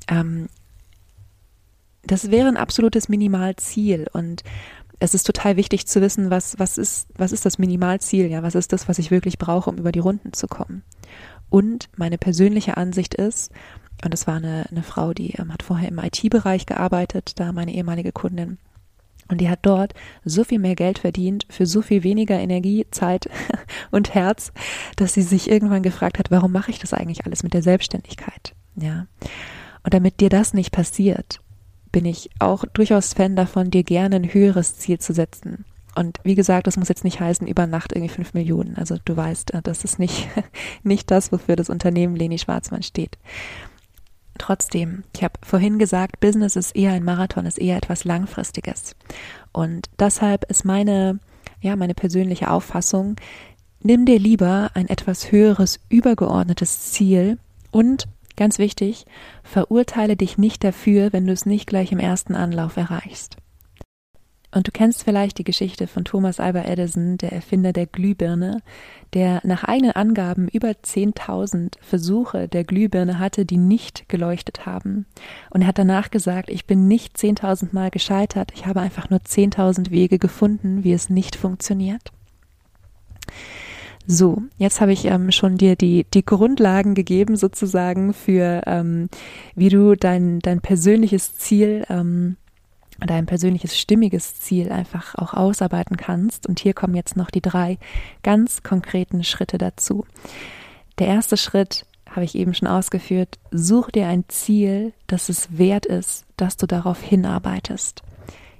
Ähm, 0.08 0.48
das 2.04 2.32
wäre 2.32 2.48
ein 2.48 2.58
absolutes 2.58 3.10
Minimalziel 3.10 4.08
und 4.12 4.44
es 5.00 5.16
ist 5.16 5.24
total 5.24 5.58
wichtig 5.58 5.88
zu 5.88 6.00
wissen, 6.00 6.30
was, 6.30 6.60
was 6.60 6.78
ist, 6.78 7.08
was 7.16 7.32
ist 7.32 7.46
das 7.46 7.58
Minimalziel, 7.58 8.28
ja, 8.28 8.44
was 8.44 8.54
ist 8.54 8.72
das, 8.72 8.88
was 8.88 9.00
ich 9.00 9.10
wirklich 9.10 9.40
brauche, 9.40 9.70
um 9.70 9.78
über 9.78 9.92
die 9.92 10.00
Runden 10.00 10.34
zu 10.34 10.48
kommen. 10.48 10.84
Und 11.50 11.90
meine 11.98 12.20
persönliche 12.20 12.78
Ansicht 12.78 13.16
ist, 13.16 13.52
und 14.04 14.14
es 14.14 14.28
war 14.28 14.36
eine, 14.36 14.66
eine 14.70 14.84
Frau, 14.84 15.14
die 15.14 15.32
ähm, 15.34 15.52
hat 15.52 15.64
vorher 15.64 15.90
im 15.90 16.00
IT-Bereich 16.00 16.66
gearbeitet, 16.66 17.40
da 17.40 17.52
meine 17.52 17.74
ehemalige 17.74 18.12
Kundin. 18.12 18.58
Und 19.32 19.40
die 19.40 19.50
hat 19.50 19.60
dort 19.64 19.94
so 20.26 20.44
viel 20.44 20.60
mehr 20.60 20.76
Geld 20.76 21.00
verdient 21.00 21.48
für 21.50 21.66
so 21.66 21.82
viel 21.82 22.04
weniger 22.04 22.38
Energie, 22.38 22.86
Zeit 22.92 23.30
und 23.92 24.14
Herz, 24.14 24.52
dass 24.98 25.14
sie 25.14 25.22
sich 25.22 25.50
irgendwann 25.50 25.84
gefragt 25.84 26.20
hat, 26.20 26.30
warum 26.30 26.52
mache 26.52 26.70
ich 26.70 26.80
das 26.80 26.94
eigentlich 26.94 27.26
alles 27.26 27.42
mit 27.42 27.54
der 27.54 27.64
Selbstständigkeit? 27.64 28.54
Ja. 28.76 29.08
Und 29.84 29.94
damit 29.94 30.20
dir 30.20 30.30
das 30.30 30.54
nicht 30.54 30.72
passiert, 30.72 31.40
bin 31.92 32.06
ich 32.06 32.30
auch 32.40 32.66
durchaus 32.74 33.14
Fan 33.14 33.36
davon, 33.36 33.72
dir 33.72 33.84
gerne 33.84 34.18
ein 34.18 34.34
höheres 34.34 34.78
Ziel 34.78 35.00
zu 35.00 35.14
setzen. 35.14 35.66
Und 35.96 36.20
wie 36.24 36.36
gesagt, 36.36 36.68
das 36.68 36.78
muss 36.78 36.88
jetzt 36.88 37.04
nicht 37.04 37.20
heißen, 37.20 37.48
über 37.48 37.68
Nacht 37.68 37.94
irgendwie 37.94 38.14
fünf 38.14 38.34
Millionen. 38.34 38.76
Also 38.78 38.98
du 39.04 39.16
weißt, 39.16 39.54
äh, 39.54 39.62
das 39.62 39.84
ist 39.84 40.00
nicht, 40.00 40.28
nicht 40.84 41.10
das, 41.10 41.32
wofür 41.32 41.56
das 41.56 41.70
Unternehmen 41.70 42.16
Leni 42.16 42.38
Schwarzmann 42.38 42.84
steht. 42.84 43.18
Trotzdem, 44.38 45.04
ich 45.16 45.24
habe 45.24 45.34
vorhin 45.44 45.78
gesagt, 45.78 46.20
Business 46.20 46.56
ist 46.56 46.76
eher 46.76 46.94
ein 46.94 47.04
Marathon, 47.04 47.46
ist 47.46 47.60
eher 47.60 47.78
etwas 47.78 48.06
Langfristiges. 48.06 48.96
Und 49.52 49.90
deshalb 50.00 50.50
ist 50.50 50.66
meine, 50.66 51.20
ja, 51.62 51.76
meine 51.76 51.94
persönliche 51.94 52.50
Auffassung, 52.50 53.18
nimm 53.84 54.06
dir 54.06 54.20
lieber 54.20 54.72
ein 54.74 54.88
etwas 54.90 55.32
höheres, 55.32 55.80
übergeordnetes 55.90 56.92
Ziel 56.92 57.38
und, 57.72 58.08
ganz 58.36 58.58
wichtig, 58.58 59.06
verurteile 59.44 60.16
dich 60.16 60.38
nicht 60.38 60.64
dafür, 60.64 61.14
wenn 61.14 61.28
du 61.28 61.34
es 61.34 61.46
nicht 61.46 61.68
gleich 61.68 61.92
im 61.92 62.00
ersten 62.00 62.36
Anlauf 62.36 62.78
erreichst. 62.78 63.38
Und 64.54 64.68
du 64.68 64.72
kennst 64.72 65.04
vielleicht 65.04 65.38
die 65.38 65.44
Geschichte 65.44 65.88
von 65.88 66.04
Thomas 66.04 66.40
Alva 66.40 66.64
Edison, 66.64 67.18
der 67.18 67.32
Erfinder 67.32 67.72
der 67.72 67.86
Glühbirne, 67.86 68.62
der 69.14 69.42
nach 69.44 69.64
eigenen 69.64 69.94
Angaben 69.94 70.48
über 70.50 70.70
10.000 70.70 71.76
Versuche 71.82 72.48
der 72.48 72.64
Glühbirne 72.64 73.20
hatte, 73.20 73.46
die 73.46 73.58
nicht 73.58 74.10
geleuchtet 74.10 74.66
haben. 74.66 75.06
Und 75.50 75.62
er 75.62 75.68
hat 75.68 75.78
danach 75.78 76.12
gesagt, 76.12 76.50
ich 76.50 76.66
bin 76.66 76.88
nicht 76.88 77.18
10.000 77.18 77.70
Mal 77.72 77.92
gescheitert, 77.92 78.52
ich 78.54 78.66
habe 78.66 78.82
einfach 78.82 79.10
nur 79.10 79.20
10.000 79.20 79.90
Wege 79.90 80.20
gefunden, 80.20 80.84
wie 80.84 80.94
es 80.94 81.10
nicht 81.10 81.36
funktioniert. 81.36 82.12
So, 84.08 84.42
jetzt 84.58 84.82
habe 84.82 84.92
ich 84.92 85.06
ähm, 85.06 85.32
schon 85.32 85.58
dir 85.58 85.76
die, 85.76 86.06
die 86.14 86.26
Grundlagen 86.26 86.96
gegeben, 86.96 87.36
sozusagen, 87.36 88.14
für 88.14 88.64
ähm, 88.66 89.10
wie 89.56 89.70
du 89.70 89.96
dein, 89.96 90.40
dein 90.40 90.60
persönliches 90.60 91.38
Ziel 91.38 91.86
ähm, 91.88 92.36
dein 93.08 93.26
persönliches 93.26 93.78
stimmiges 93.78 94.40
Ziel 94.40 94.72
einfach 94.72 95.16
auch 95.16 95.34
ausarbeiten 95.34 95.98
kannst. 95.98 96.48
Und 96.48 96.60
hier 96.60 96.74
kommen 96.74 96.96
jetzt 96.96 97.18
noch 97.18 97.32
die 97.32 97.42
drei 97.42 97.78
ganz 98.24 98.64
konkreten 98.64 99.24
Schritte 99.24 99.58
dazu. 99.58 100.06
Der 101.00 101.08
erste 101.08 101.38
Schritt 101.38 101.86
habe 102.10 102.26
ich 102.26 102.36
eben 102.36 102.54
schon 102.54 102.68
ausgeführt. 102.68 103.40
Such 103.52 103.90
dir 103.92 104.08
ein 104.08 104.26
Ziel, 104.28 104.94
das 105.08 105.30
es 105.30 105.58
wert 105.58 105.86
ist, 105.86 106.26
dass 106.38 106.58
du 106.58 106.68
darauf 106.68 107.02
hinarbeitest. 107.02 108.04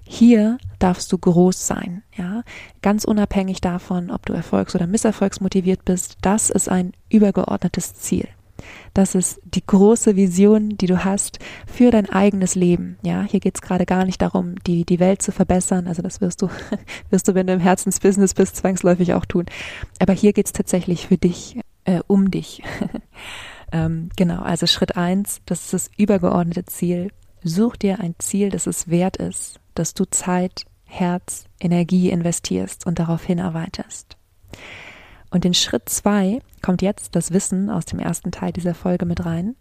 Hier 0.04 0.58
darfst 0.80 1.12
du 1.14 1.18
groß 1.18 1.68
sein, 1.68 2.04
ja, 2.18 2.44
ganz 2.82 3.06
unabhängig 3.06 3.62
davon, 3.62 4.12
ob 4.12 4.26
du 4.26 4.34
erfolgs- 4.34 4.76
oder 4.76 4.86
misserfolgsmotiviert 4.86 5.86
bist. 5.86 6.18
Das 6.22 6.50
ist 6.50 6.68
ein 6.68 6.92
übergeordnetes 7.10 7.94
Ziel. 7.96 8.28
Das 8.94 9.16
ist 9.16 9.40
die 9.44 9.66
große 9.66 10.16
Vision, 10.16 10.78
die 10.78 10.88
du 10.88 11.04
hast 11.04 11.40
für 11.66 11.92
dein 11.92 12.10
eigenes 12.10 12.56
Leben. 12.56 12.98
Ja, 13.04 13.24
hier 13.24 13.40
geht 13.40 13.56
es 13.56 13.62
gerade 13.62 13.86
gar 13.86 14.06
nicht 14.06 14.22
darum, 14.22 14.56
die, 14.66 14.86
die 14.86 15.00
Welt 15.00 15.22
zu 15.22 15.32
verbessern. 15.32 15.88
Also 15.88 16.02
das 16.02 16.22
wirst 16.22 16.42
du, 16.42 16.50
wirst 17.10 17.28
du, 17.28 17.36
wenn 17.36 17.48
du 17.48 17.54
im 17.54 17.60
Herzensbusiness 17.60 18.34
bist, 18.34 18.56
zwangsläufig 18.56 19.14
auch 19.14 19.26
tun. 19.26 19.46
Aber 20.00 20.14
hier 20.14 20.34
geht 20.34 20.48
es 20.48 20.54
tatsächlich 20.54 21.08
für 21.08 21.18
dich, 21.18 21.60
äh, 21.86 22.02
um 22.08 22.32
dich. 22.32 22.64
ähm, 23.72 24.10
genau, 24.16 24.42
also 24.42 24.68
Schritt 24.68 24.98
eins, 24.98 25.42
das 25.46 25.66
ist 25.66 25.74
das 25.74 25.92
übergeordnete 25.98 26.66
Ziel. 26.66 27.12
Such 27.44 27.76
dir 27.76 28.00
ein 28.00 28.16
Ziel, 28.20 28.50
das 28.50 28.68
es 28.68 28.90
wert 28.90 29.18
ist, 29.18 29.60
dass 29.74 29.94
du 29.94 30.06
Zeit, 30.06 30.66
Herz, 30.86 31.46
Energie 31.60 32.10
investierst 32.10 32.86
und 32.86 33.00
darauf 33.00 33.24
hinarbeitest. 33.24 34.18
Und 35.32 35.46
in 35.46 35.54
Schritt 35.54 35.90
zwei 35.90 36.40
kommt 36.62 36.82
jetzt 36.82 37.16
das 37.16 37.32
Wissen 37.32 37.70
aus 37.70 37.86
dem 37.86 38.00
ersten 38.00 38.32
Teil 38.32 38.52
dieser 38.52 38.76
Folge 38.76 39.06
mit 39.06 39.26
rein. 39.26 39.56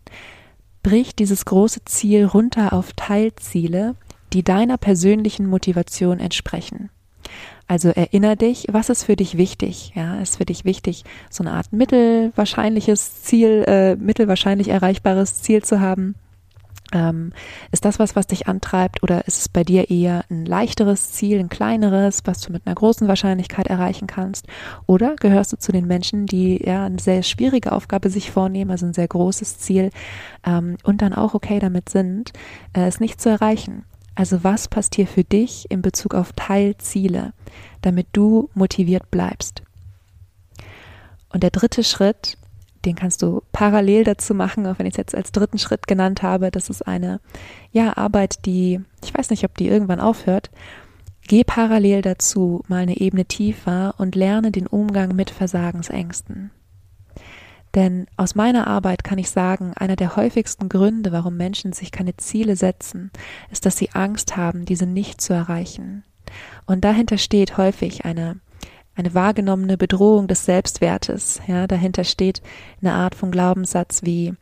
Brich 0.83 1.15
dieses 1.15 1.45
große 1.45 1.85
Ziel 1.85 2.27
runter 2.27 2.73
auf 2.73 2.93
Teilziele, 2.93 3.95
die 4.33 4.43
deiner 4.43 4.77
persönlichen 4.77 5.47
Motivation 5.47 6.19
entsprechen. 6.19 6.91
Also 7.67 7.91
erinnere 7.91 8.37
dich, 8.37 8.67
was 8.71 8.89
ist 8.89 9.05
für 9.05 9.15
dich 9.15 9.37
wichtig? 9.37 9.93
Ja, 9.95 10.21
ist 10.21 10.39
für 10.39 10.45
dich 10.45 10.65
wichtig, 10.65 11.05
so 11.31 11.45
eine 11.45 11.53
Art 11.53 11.73
mittelwahrscheinliches 11.73 13.23
Ziel, 13.23 13.65
äh, 13.69 13.95
mittelwahrscheinlich 13.95 14.69
erreichbares 14.69 15.43
Ziel 15.43 15.63
zu 15.63 15.81
haben? 15.81 16.17
Ähm, 16.93 17.33
ist 17.71 17.85
das 17.85 17.99
was, 17.99 18.17
was 18.17 18.27
dich 18.27 18.49
antreibt 18.49 19.03
oder 19.03 19.27
ist 19.27 19.39
es 19.39 19.49
bei 19.49 19.63
dir 19.63 19.91
eher 19.91 20.25
ein 20.29 20.45
leichteres 20.45 21.13
Ziel, 21.13 21.39
ein 21.39 21.49
kleineres, 21.49 22.23
was 22.25 22.41
du 22.41 22.53
mit 22.53 22.67
einer 22.67 22.75
großen 22.75 23.07
Wahrscheinlichkeit 23.07 23.69
erreichen 23.69 24.07
kannst? 24.07 24.47
Oder 24.87 25.15
gehörst 25.17 25.53
du 25.53 25.59
zu 25.59 25.73
den 25.73 25.87
Menschen, 25.87 26.27
die 26.27 26.63
ja 26.65 26.85
eine 26.85 26.99
sehr 26.99 27.23
schwierige 27.23 27.73
Aufgabe 27.73 28.11
sich 28.11 28.31
vornehmen, 28.31 28.71
also 28.71 28.87
ein 28.87 28.95
sehr 28.95 29.09
großes 29.09 29.59
Ziel 29.59 29.91
ähm, 30.45 30.77
und 30.83 31.03
dann 31.03 31.15
auch 31.15 31.35
okay 31.35 31.61
damit 31.61 31.89
sind, 31.89 32.33
äh, 32.73 32.87
es 32.87 32.99
nicht 32.99 33.21
zu 33.21 33.29
erreichen? 33.29 33.85
Also 34.17 34.43
was 34.43 34.69
passt 34.69 34.97
hier 34.97 35.07
für 35.07 35.25
dich 35.25 35.71
in 35.71 35.83
Bezug 35.83 36.15
auf 36.15 36.33
Teilziele, 36.33 37.33
damit 37.83 38.09
du 38.13 38.51
motiviert 38.55 39.11
bleibst? 39.11 39.63
Und 41.33 41.45
der 41.45 41.51
dritte 41.51 41.85
Schritt 41.85 42.37
den 42.85 42.95
kannst 42.95 43.23
du 43.23 43.43
parallel 43.53 44.05
dazu 44.05 44.35
machen, 44.35 44.67
auch 44.67 44.79
wenn 44.79 44.87
ich 44.87 44.95
es 44.95 44.99
jetzt 44.99 45.15
als 45.15 45.33
dritten 45.33 45.59
Schritt 45.59 45.87
genannt 45.87 46.23
habe. 46.23 46.51
Das 46.51 46.71
ist 46.71 46.87
eine, 46.87 47.21
ja, 47.73 47.97
Arbeit, 47.97 48.47
die, 48.47 48.81
ich 49.05 49.13
weiß 49.13 49.31
nicht, 49.31 49.45
ob 49.45 49.57
die 49.57 49.69
irgendwann 49.69 50.01
aufhört. 50.01 50.51
Geh 51.29 51.45
parallel 51.45 52.03
dazu 52.03 52.65
mal 52.69 52.83
eine 52.83 52.99
Ebene 52.99 53.25
tiefer 53.25 53.95
und 53.99 54.15
lerne 54.15 54.51
den 54.51 54.67
Umgang 54.67 55.15
mit 55.15 55.31
Versagensängsten. 55.31 56.51
Denn 57.75 58.07
aus 58.17 58.35
meiner 58.35 58.67
Arbeit 58.67 59.05
kann 59.05 59.19
ich 59.19 59.31
sagen, 59.31 59.73
einer 59.77 59.95
der 59.95 60.17
häufigsten 60.17 60.69
Gründe, 60.69 61.13
warum 61.13 61.37
Menschen 61.37 61.73
sich 61.73 61.93
keine 61.93 62.17
Ziele 62.17 62.57
setzen, 62.57 63.13
ist, 63.53 63.65
dass 63.65 63.77
sie 63.77 63.91
Angst 63.93 64.37
haben, 64.37 64.65
diese 64.65 64.87
nicht 64.87 65.21
zu 65.21 65.33
erreichen. 65.33 66.03
Und 66.67 66.85
dahinter 66.85 67.19
steht 67.19 67.57
häufig 67.59 68.05
eine 68.05 68.41
eine 68.95 69.15
wahrgenommene 69.15 69.77
Bedrohung 69.77 70.29
des 70.29 70.45
Selbstwertes. 70.45 71.41
Ja, 71.47 71.67
dahinter 71.67 72.05
steht 72.05 72.43
eine 72.81 72.93
Art 72.93 73.15
von 73.15 73.31
Glaubenssatz 73.31 74.03
wie 74.03 74.35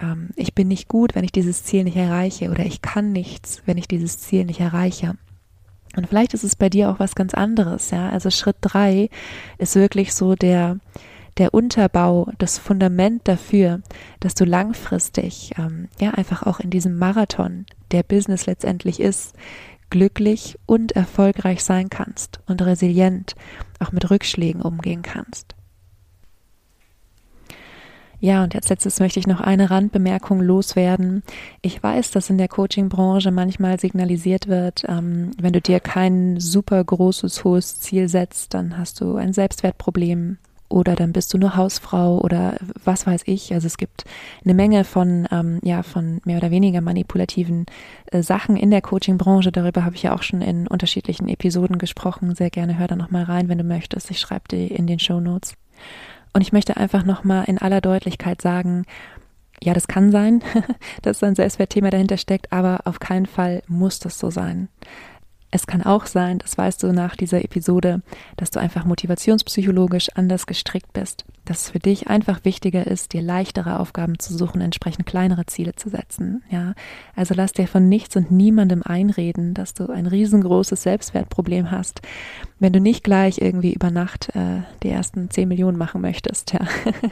ähm, 0.00 0.30
ich 0.36 0.54
bin 0.54 0.68
nicht 0.68 0.88
gut, 0.88 1.14
wenn 1.14 1.24
ich 1.24 1.32
dieses 1.32 1.64
Ziel 1.64 1.84
nicht 1.84 1.96
erreiche 1.96 2.50
oder 2.50 2.64
ich 2.64 2.82
kann 2.82 3.12
nichts, 3.12 3.62
wenn 3.66 3.78
ich 3.78 3.88
dieses 3.88 4.18
Ziel 4.18 4.44
nicht 4.44 4.60
erreiche. 4.60 5.14
Und 5.96 6.06
vielleicht 6.06 6.34
ist 6.34 6.44
es 6.44 6.54
bei 6.54 6.68
dir 6.68 6.90
auch 6.90 7.00
was 7.00 7.14
ganz 7.14 7.34
anderes. 7.34 7.90
Ja, 7.90 8.08
also 8.10 8.30
Schritt 8.30 8.56
drei 8.60 9.10
ist 9.58 9.74
wirklich 9.74 10.14
so 10.14 10.34
der 10.34 10.78
der 11.38 11.54
Unterbau, 11.54 12.32
das 12.38 12.58
Fundament 12.58 13.28
dafür, 13.28 13.80
dass 14.18 14.34
du 14.34 14.44
langfristig, 14.44 15.52
ähm, 15.56 15.88
ja, 16.00 16.10
einfach 16.10 16.42
auch 16.42 16.58
in 16.58 16.70
diesem 16.70 16.98
Marathon, 16.98 17.64
der 17.92 18.02
Business 18.02 18.46
letztendlich 18.46 18.98
ist, 18.98 19.36
glücklich 19.90 20.58
und 20.66 20.92
erfolgreich 20.92 21.64
sein 21.64 21.90
kannst 21.90 22.40
und 22.46 22.62
resilient 22.62 23.34
auch 23.78 23.92
mit 23.92 24.10
Rückschlägen 24.10 24.62
umgehen 24.62 25.02
kannst. 25.02 25.54
Ja, 28.20 28.42
und 28.42 28.54
als 28.56 28.68
letztes 28.68 28.98
möchte 28.98 29.20
ich 29.20 29.28
noch 29.28 29.40
eine 29.40 29.70
Randbemerkung 29.70 30.40
loswerden. 30.40 31.22
Ich 31.62 31.80
weiß, 31.80 32.10
dass 32.10 32.30
in 32.30 32.38
der 32.38 32.48
Coaching-Branche 32.48 33.30
manchmal 33.30 33.78
signalisiert 33.78 34.48
wird, 34.48 34.84
ähm, 34.88 35.30
wenn 35.40 35.52
du 35.52 35.60
dir 35.60 35.78
kein 35.78 36.40
super 36.40 36.82
großes, 36.82 37.44
hohes 37.44 37.78
Ziel 37.78 38.08
setzt, 38.08 38.54
dann 38.54 38.76
hast 38.76 39.00
du 39.00 39.14
ein 39.14 39.32
Selbstwertproblem 39.32 40.38
oder 40.68 40.94
dann 40.94 41.12
bist 41.12 41.32
du 41.32 41.38
nur 41.38 41.56
Hausfrau 41.56 42.20
oder 42.20 42.56
was 42.84 43.06
weiß 43.06 43.22
ich. 43.26 43.52
Also 43.54 43.66
es 43.66 43.78
gibt 43.78 44.04
eine 44.44 44.54
Menge 44.54 44.84
von, 44.84 45.26
ähm, 45.30 45.60
ja, 45.62 45.82
von 45.82 46.20
mehr 46.24 46.38
oder 46.38 46.50
weniger 46.50 46.80
manipulativen 46.80 47.66
äh, 48.06 48.22
Sachen 48.22 48.56
in 48.56 48.70
der 48.70 48.82
Coaching-Branche. 48.82 49.50
Darüber 49.50 49.84
habe 49.84 49.96
ich 49.96 50.02
ja 50.02 50.14
auch 50.14 50.22
schon 50.22 50.42
in 50.42 50.66
unterschiedlichen 50.66 51.28
Episoden 51.28 51.78
gesprochen. 51.78 52.34
Sehr 52.34 52.50
gerne 52.50 52.78
hör 52.78 52.86
da 52.86 52.96
nochmal 52.96 53.24
rein, 53.24 53.48
wenn 53.48 53.58
du 53.58 53.64
möchtest. 53.64 54.10
Ich 54.10 54.20
schreibe 54.20 54.48
dir 54.48 54.70
in 54.70 54.86
den 54.86 54.98
Show 54.98 55.20
Notes. 55.20 55.54
Und 56.34 56.42
ich 56.42 56.52
möchte 56.52 56.76
einfach 56.76 57.04
nochmal 57.04 57.44
in 57.46 57.58
aller 57.58 57.80
Deutlichkeit 57.80 58.42
sagen, 58.42 58.84
ja, 59.62 59.72
das 59.72 59.88
kann 59.88 60.12
sein, 60.12 60.42
dass 61.02 61.22
ein 61.22 61.34
Selbstwertthema 61.34 61.90
dahinter 61.90 62.16
steckt, 62.16 62.52
aber 62.52 62.80
auf 62.84 63.00
keinen 63.00 63.26
Fall 63.26 63.62
muss 63.66 63.98
das 63.98 64.18
so 64.18 64.30
sein. 64.30 64.68
Es 65.50 65.66
kann 65.66 65.82
auch 65.82 66.04
sein, 66.04 66.38
das 66.38 66.58
weißt 66.58 66.82
du 66.82 66.92
nach 66.92 67.16
dieser 67.16 67.42
Episode, 67.42 68.02
dass 68.36 68.50
du 68.50 68.60
einfach 68.60 68.84
motivationspsychologisch 68.84 70.10
anders 70.14 70.46
gestrickt 70.46 70.92
bist, 70.92 71.24
dass 71.46 71.62
es 71.62 71.70
für 71.70 71.78
dich 71.78 72.08
einfach 72.08 72.44
wichtiger 72.44 72.86
ist, 72.86 73.14
dir 73.14 73.22
leichtere 73.22 73.80
Aufgaben 73.80 74.18
zu 74.18 74.36
suchen, 74.36 74.60
entsprechend 74.60 75.06
kleinere 75.06 75.46
Ziele 75.46 75.74
zu 75.74 75.88
setzen. 75.88 76.42
Ja, 76.50 76.74
also 77.16 77.32
lass 77.34 77.52
dir 77.52 77.66
von 77.66 77.88
nichts 77.88 78.14
und 78.16 78.30
niemandem 78.30 78.82
einreden, 78.82 79.54
dass 79.54 79.72
du 79.72 79.90
ein 79.90 80.06
riesengroßes 80.06 80.82
Selbstwertproblem 80.82 81.70
hast, 81.70 82.02
wenn 82.58 82.74
du 82.74 82.80
nicht 82.80 83.02
gleich 83.02 83.40
irgendwie 83.40 83.72
über 83.72 83.90
Nacht 83.90 84.28
äh, 84.34 84.62
die 84.82 84.90
ersten 84.90 85.30
zehn 85.30 85.48
Millionen 85.48 85.78
machen 85.78 86.02
möchtest, 86.02 86.52
ja, 86.52 86.60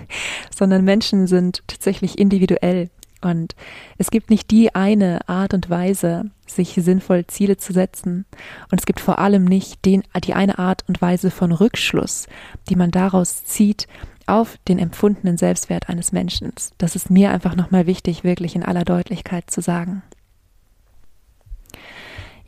sondern 0.55 0.85
Menschen 0.85 1.27
sind 1.27 1.63
tatsächlich 1.67 2.19
individuell 2.19 2.91
und 3.23 3.55
es 3.99 4.11
gibt 4.11 4.31
nicht 4.31 4.51
die 4.51 4.75
eine 4.75 5.29
Art 5.29 5.55
und 5.55 5.71
Weise, 5.71 6.31
sich 6.47 6.75
sinnvoll 6.75 7.27
Ziele 7.27 7.57
zu 7.57 7.73
setzen. 7.73 8.25
Und 8.71 8.81
es 8.81 8.87
gibt 8.87 9.01
vor 9.01 9.19
allem 9.19 9.45
nicht 9.45 9.85
den, 9.85 10.03
die 10.25 10.35
eine 10.35 10.59
Art 10.59 10.85
und 10.89 11.01
Weise 11.03 11.31
von 11.31 11.53
Rückschluss, 11.53 12.27
die 12.69 12.77
man 12.77 12.91
daraus 12.91 13.45
zieht 13.45 13.89
auf 14.27 14.59
den 14.69 14.79
empfundenen 14.79 15.37
Selbstwert 15.37 15.89
eines 15.89 16.13
Menschen. 16.13 16.53
Das 16.79 16.97
ist 16.97 17.11
mir 17.11 17.31
einfach 17.31 17.55
nochmal 17.55 17.87
wichtig, 17.87 18.25
wirklich 18.25 18.57
in 18.57 18.65
aller 18.65 18.85
Deutlichkeit 18.85 19.51
zu 19.51 19.61
sagen. 19.61 20.03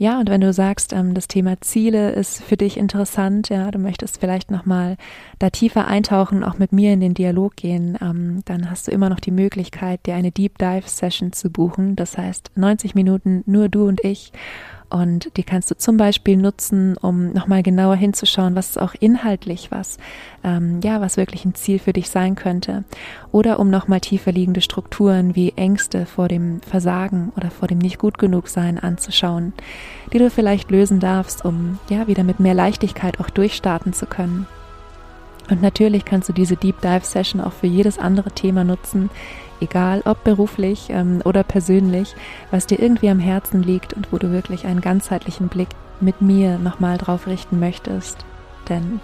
Ja, 0.00 0.20
und 0.20 0.30
wenn 0.30 0.40
du 0.40 0.52
sagst, 0.52 0.92
ähm, 0.92 1.12
das 1.12 1.26
Thema 1.26 1.60
Ziele 1.60 2.12
ist 2.12 2.40
für 2.40 2.56
dich 2.56 2.76
interessant, 2.76 3.48
ja, 3.48 3.68
du 3.72 3.80
möchtest 3.80 4.20
vielleicht 4.20 4.48
nochmal 4.48 4.96
da 5.40 5.50
tiefer 5.50 5.88
eintauchen, 5.88 6.44
auch 6.44 6.56
mit 6.56 6.72
mir 6.72 6.92
in 6.92 7.00
den 7.00 7.14
Dialog 7.14 7.56
gehen, 7.56 7.98
ähm, 8.00 8.42
dann 8.44 8.70
hast 8.70 8.86
du 8.86 8.92
immer 8.92 9.10
noch 9.10 9.18
die 9.18 9.32
Möglichkeit, 9.32 10.06
dir 10.06 10.14
eine 10.14 10.30
Deep 10.30 10.56
Dive 10.58 10.88
Session 10.88 11.32
zu 11.32 11.50
buchen. 11.50 11.96
Das 11.96 12.16
heißt, 12.16 12.52
90 12.54 12.94
Minuten 12.94 13.42
nur 13.46 13.68
du 13.68 13.88
und 13.88 14.04
ich 14.04 14.32
Und 14.90 15.36
die 15.36 15.42
kannst 15.42 15.70
du 15.70 15.76
zum 15.76 15.98
Beispiel 15.98 16.36
nutzen, 16.36 16.96
um 16.96 17.32
nochmal 17.32 17.62
genauer 17.62 17.96
hinzuschauen, 17.96 18.54
was 18.54 18.78
auch 18.78 18.94
inhaltlich 18.98 19.70
was, 19.70 19.98
ähm, 20.42 20.80
ja, 20.82 21.00
was 21.02 21.18
wirklich 21.18 21.44
ein 21.44 21.54
Ziel 21.54 21.78
für 21.78 21.92
dich 21.92 22.08
sein 22.08 22.36
könnte. 22.36 22.84
Oder 23.30 23.58
um 23.58 23.68
nochmal 23.68 24.00
tiefer 24.00 24.32
liegende 24.32 24.62
Strukturen 24.62 25.36
wie 25.36 25.52
Ängste 25.56 26.06
vor 26.06 26.28
dem 26.28 26.62
Versagen 26.62 27.32
oder 27.36 27.50
vor 27.50 27.68
dem 27.68 27.78
nicht 27.78 27.98
gut 27.98 28.16
genug 28.16 28.48
sein 28.48 28.78
anzuschauen, 28.78 29.52
die 30.12 30.18
du 30.18 30.30
vielleicht 30.30 30.70
lösen 30.70 31.00
darfst, 31.00 31.44
um 31.44 31.78
ja 31.90 32.06
wieder 32.06 32.24
mit 32.24 32.40
mehr 32.40 32.54
Leichtigkeit 32.54 33.20
auch 33.20 33.28
durchstarten 33.28 33.92
zu 33.92 34.06
können. 34.06 34.46
Und 35.50 35.62
natürlich 35.62 36.04
kannst 36.04 36.28
du 36.28 36.32
diese 36.32 36.56
Deep 36.56 36.80
Dive 36.80 37.04
Session 37.04 37.40
auch 37.40 37.52
für 37.52 37.66
jedes 37.66 37.98
andere 37.98 38.30
Thema 38.30 38.64
nutzen, 38.64 39.10
egal 39.60 40.02
ob 40.04 40.24
beruflich 40.24 40.88
ähm, 40.90 41.20
oder 41.24 41.42
persönlich, 41.42 42.14
was 42.50 42.66
dir 42.66 42.80
irgendwie 42.80 43.10
am 43.10 43.18
Herzen 43.18 43.62
liegt 43.62 43.92
und 43.92 44.12
wo 44.12 44.18
du 44.18 44.30
wirklich 44.30 44.66
einen 44.66 44.80
ganzheitlichen 44.80 45.48
Blick 45.48 45.68
mit 46.00 46.20
mir 46.20 46.58
nochmal 46.58 46.98
drauf 46.98 47.26
richten 47.26 47.58
möchtest. 47.58 48.24
Denn 48.68 49.00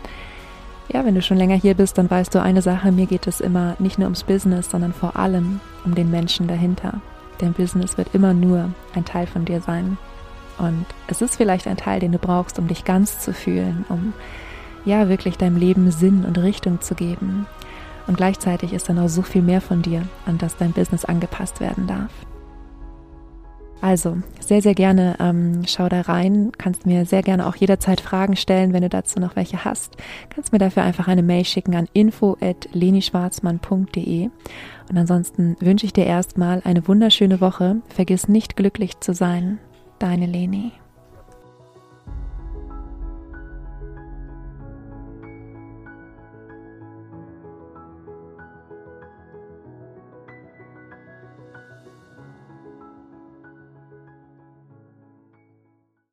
ja, 0.93 1.05
wenn 1.05 1.15
du 1.15 1.23
schon 1.23 1.39
länger 1.39 1.57
hier 1.57 1.75
bist, 1.75 1.99
dann 1.99 2.11
weißt 2.11 2.35
du 2.35 2.43
eine 2.43 2.63
Sache, 2.63 2.93
mir 2.93 3.07
geht 3.07 3.27
es 3.27 3.41
immer 3.41 3.77
nicht 3.79 3.99
nur 3.99 4.07
ums 4.07 4.25
Business, 4.25 4.71
sondern 4.71 4.93
vor 4.93 5.17
allem 5.17 5.61
um 5.85 5.95
den 5.95 6.11
Menschen 6.11 6.47
dahinter. 6.47 7.01
Denn 7.41 7.53
Business 7.53 7.97
wird 7.99 8.15
immer 8.15 8.35
nur 8.35 8.71
ein 8.95 9.05
Teil 9.05 9.27
von 9.27 9.45
dir 9.45 9.61
sein. 9.61 9.97
Und 10.59 10.87
es 11.09 11.21
ist 11.21 11.37
vielleicht 11.37 11.67
ein 11.67 11.77
Teil, 11.77 12.01
den 12.01 12.13
du 12.13 12.19
brauchst, 12.19 12.59
um 12.59 12.69
dich 12.69 12.85
ganz 12.85 13.19
zu 13.19 13.33
fühlen, 13.33 13.85
um 13.89 14.13
ja 14.85 15.09
wirklich 15.09 15.37
deinem 15.37 15.57
Leben 15.57 15.91
Sinn 15.91 16.25
und 16.25 16.39
Richtung 16.39 16.81
zu 16.81 16.95
geben. 16.95 17.47
Und 18.07 18.17
gleichzeitig 18.17 18.73
ist 18.73 18.89
dann 18.89 18.99
auch 18.99 19.09
so 19.09 19.21
viel 19.23 19.43
mehr 19.43 19.61
von 19.61 19.83
dir, 19.83 20.03
an 20.27 20.39
das 20.39 20.57
dein 20.57 20.73
Business 20.73 21.05
angepasst 21.05 21.61
werden 21.61 21.87
darf. 21.87 22.11
Also, 23.81 24.19
sehr, 24.41 24.63
sehr 24.63 24.75
gerne 24.75 25.17
ähm, 25.21 25.63
schau 25.67 25.89
da 25.91 26.01
rein. 26.01 26.53
Kannst 26.57 26.87
mir 26.87 27.05
sehr 27.05 27.23
gerne 27.23 27.47
auch 27.47 27.57
jederzeit 27.57 28.01
Fragen 28.01 28.35
stellen, 28.35 28.73
wenn 28.73 28.81
du 28.81 28.89
dazu 28.89 29.21
noch 29.21 29.37
welche 29.37 29.67
hast. 29.67 29.99
Kannst 30.31 30.53
mir 30.53 30.59
dafür 30.59 30.85
einfach 30.85 31.07
eine 31.07 31.23
Mail 31.23 31.45
schicken 31.45 31.77
an 31.77 31.87
info.lenischwarzmann.de. 31.93 34.31
Und 34.89 34.97
ansonsten 34.97 35.59
wünsche 35.61 35.85
ich 35.85 35.93
dir 35.93 36.07
erstmal 36.07 36.63
eine 36.65 36.89
wunderschöne 36.89 37.43
Woche. 37.43 37.83
Vergiss 37.89 38.27
nicht 38.27 38.57
glücklich 38.57 39.01
zu 39.01 39.13
sein. 39.13 39.59
Deine 39.99 40.25
Leni. 40.25 40.73